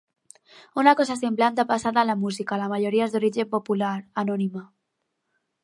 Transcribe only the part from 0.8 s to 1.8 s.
Una cosa semblant ha